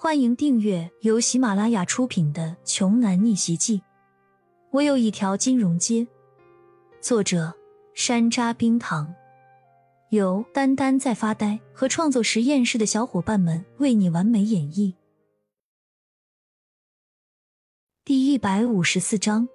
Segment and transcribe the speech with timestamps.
[0.00, 3.78] 欢迎订阅由喜马拉雅出品的《穷男逆袭记》。
[4.70, 6.06] 我有一条金融街。
[7.00, 7.52] 作者：
[7.94, 9.12] 山楂冰糖，
[10.10, 14.94] 由丹丹在发呆和创作实验室的小伙伴们为你完美演绎。
[18.04, 19.48] 第一百五十四章。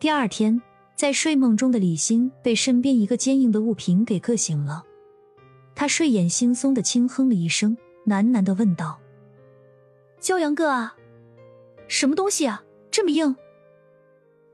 [0.00, 0.62] 第二天，
[0.96, 4.86] 在睡梦中的李欣被身边一个坚硬的物品给硌醒了，
[5.74, 7.76] 他睡眼惺忪的轻哼了一声，
[8.06, 8.98] 喃喃的问道。
[10.20, 10.96] 骄阳哥啊，
[11.86, 13.34] 什么东西啊，这么硬？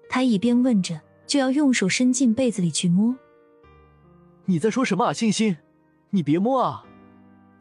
[0.09, 3.17] 他一边问着，就要用手伸进被子里去摸。
[4.45, 5.57] 你在说什么啊，欣欣？
[6.11, 6.85] 你别摸啊！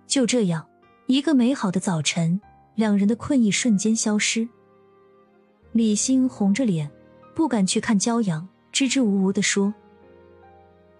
[0.06, 0.68] 就这样，
[1.08, 2.40] 一个美好的早晨，
[2.76, 4.48] 两人的困意瞬间消失。
[5.72, 6.92] 李欣红着脸，
[7.34, 9.74] 不敢去看骄阳，支支吾吾的说：“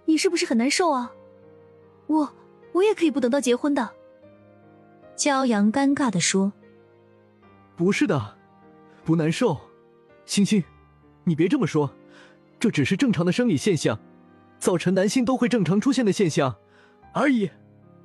[0.06, 1.12] 你是不是很难受啊？
[2.08, 2.34] 我
[2.72, 3.92] 我也可以不等到结婚的。”
[5.16, 6.54] 骄阳尴尬的说。
[7.76, 8.36] 不是的，
[9.04, 9.60] 不难受，
[10.26, 10.64] 星星，
[11.24, 11.92] 你别这么说，
[12.60, 14.00] 这只是正常的生理现象，
[14.60, 16.56] 早晨男性都会正常出现的现象
[17.14, 17.50] 而已，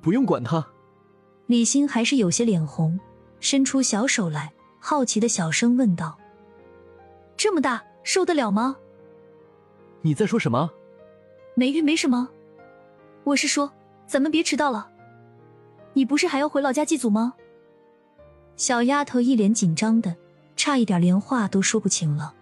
[0.01, 0.67] 不用管它。
[1.45, 2.99] 李欣还是有些脸红，
[3.39, 6.17] 伸出小手来，好奇的小声问道
[7.37, 8.75] ：“这么大，受得了吗？”
[10.01, 10.71] 你在说什么？
[11.55, 12.29] 没孕没什么，
[13.23, 13.71] 我是说，
[14.07, 14.89] 咱们别迟到了。
[15.93, 17.33] 你不是还要回老家祭祖吗？
[18.59, 20.13] 小丫头一脸紧张的，
[20.57, 22.35] 差一点连话都说不清了。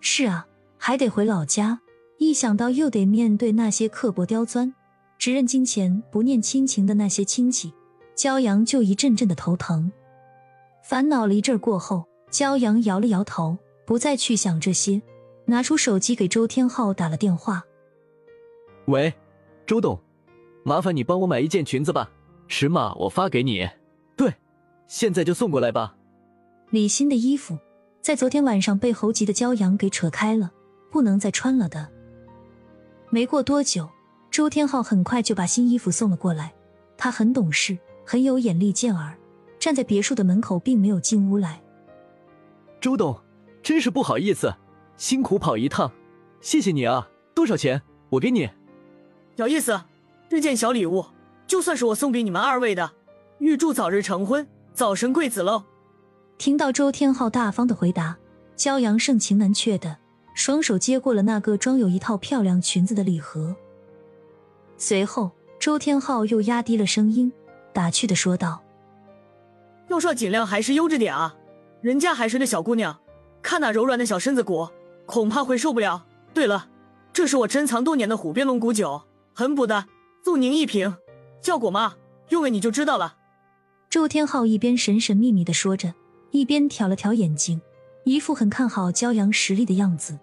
[0.00, 1.80] 是啊，还得回老家，
[2.18, 4.74] 一想到又得面对那些刻薄刁钻、
[5.16, 7.72] 只认金钱不念亲情的那些亲戚，
[8.14, 9.90] 骄阳就一阵阵的头疼。
[10.84, 13.56] 烦恼了一阵过后，骄阳摇了摇头，
[13.86, 15.00] 不再去想这些，
[15.46, 17.64] 拿出手机给周天浩打了电话。
[18.84, 19.14] 喂，
[19.66, 19.98] 周董，
[20.64, 22.10] 麻烦你帮我买一件裙子吧，
[22.46, 23.66] 尺码我发给你。
[24.14, 24.30] 对。
[24.88, 25.94] 现在就送过来吧。
[26.70, 27.56] 李欣的衣服
[28.00, 30.50] 在昨天晚上被猴急的骄阳给扯开了，
[30.90, 31.88] 不能再穿了的。
[33.10, 33.88] 没过多久，
[34.30, 36.52] 周天浩很快就把新衣服送了过来。
[36.96, 39.16] 他很懂事，很有眼力见儿，
[39.58, 41.62] 站在别墅的门口，并没有进屋来。
[42.80, 43.18] 周董，
[43.62, 44.54] 真是不好意思，
[44.96, 45.92] 辛苦跑一趟，
[46.40, 47.08] 谢谢你啊！
[47.34, 47.80] 多少钱？
[48.10, 48.50] 我给你。
[49.36, 49.80] 有意思，
[50.28, 51.06] 这件小礼物
[51.46, 52.92] 就算是我送给你们二位的，
[53.38, 54.48] 预祝早日成婚。
[54.78, 55.64] 早生贵子喽！
[56.38, 58.16] 听到周天浩大方的回答，
[58.56, 59.96] 骄阳盛情难却的
[60.34, 63.56] 双手接过了那个装有一套漂亮裙子的礼盒。
[64.76, 67.32] 随后，周天浩又压低了声音，
[67.72, 68.62] 打趣的说道
[69.90, 71.34] ：“要说尽量还是悠着点啊，
[71.80, 73.00] 人家还是个小姑娘，
[73.42, 74.68] 看那柔软的小身子骨，
[75.06, 76.06] 恐怕会受不了。
[76.32, 76.68] 对了，
[77.12, 79.02] 这是我珍藏多年的虎鞭龙骨酒，
[79.34, 79.86] 很补的，
[80.24, 80.96] 送您一瓶，
[81.42, 81.96] 效果嘛，
[82.28, 83.16] 用了你就知道了。”
[83.90, 85.94] 周天浩一边神神秘秘的说着，
[86.30, 87.58] 一边挑了挑眼睛，
[88.04, 90.18] 一副很看好骄阳实力的样子。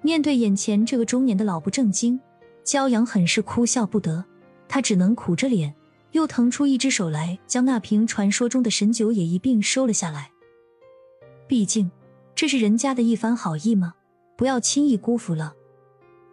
[0.00, 2.18] 面对眼前这个中年的老不正经，
[2.64, 4.24] 骄阳很是哭笑不得，
[4.68, 5.74] 他只能苦着脸，
[6.12, 10.30] 又腾出一只手来，将那瓶传说中的神酒也一并收了下来。
[11.46, 11.90] 毕竟
[12.34, 13.92] 这是人家的一番好意嘛，
[14.34, 15.52] 不要轻易辜负了。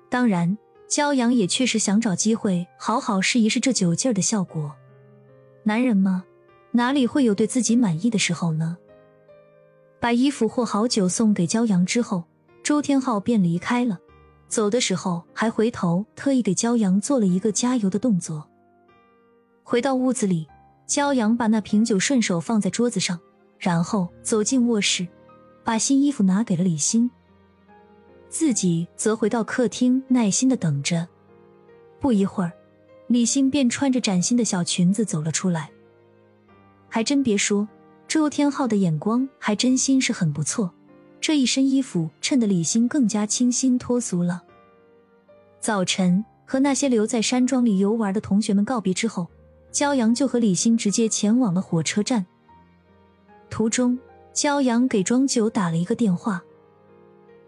[0.09, 0.57] 当然，
[0.87, 4.73] 骄阳也确实想找机会好好试一试这酒劲儿的效果。
[5.65, 6.25] 男人嘛，
[6.71, 8.77] 哪里会有对自己满意的时候呢？
[9.99, 12.25] 把衣服和好酒送给骄阳之后，
[12.61, 13.97] 周天浩便离开了。
[14.49, 18.47] 走的时候还回头特意给骄阳做了一个加油的动作。
[19.63, 20.47] 回到屋子里，
[20.85, 23.17] 骄阳把那瓶酒顺手放在桌子上，
[23.57, 25.07] 然后走进卧室，
[25.63, 27.09] 把新衣服拿给了李欣，
[28.27, 31.07] 自己则回到客厅，耐心的等着。
[31.99, 32.51] 不一会儿。
[33.13, 35.69] 李欣便穿着崭新的小裙子走了出来，
[36.89, 37.67] 还真别说，
[38.07, 40.73] 周天浩的眼光还真心是很不错。
[41.21, 44.41] 这一身衣服衬得李欣更加清新脱俗了。
[45.59, 49.27] 早晨和那些留在山庄里游玩的同学们告别之后，
[49.71, 52.25] 骄阳就和李欣直接前往了火车站。
[53.47, 53.95] 途中，
[54.33, 56.43] 骄阳给庄九打了一个电话：“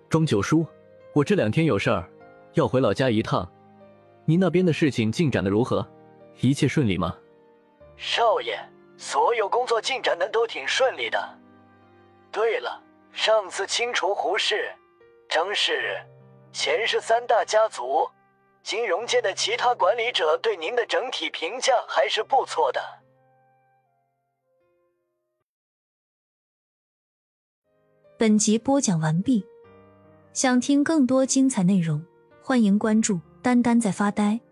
[0.09, 0.63] 庄九叔，
[1.15, 2.07] 我这两天有事儿，
[2.53, 3.49] 要回老家一趟。”
[4.27, 5.87] 您那边的事情进展的如何？
[6.41, 7.15] 一切顺利吗？
[7.95, 8.59] 少爷，
[8.97, 11.39] 所有工作进展的都挺顺利的。
[12.31, 12.81] 对了，
[13.13, 14.73] 上次清除胡氏、
[15.29, 15.95] 张氏、
[16.51, 18.09] 钱氏三大家族，
[18.63, 22.81] 金融界的其他管理者对您的整体评价还是不错的。
[28.17, 29.45] 本集播讲完毕，
[30.33, 32.03] 想听更多精彩内容，
[32.41, 33.19] 欢迎关注。
[33.45, 34.44] 丹丹在发呆。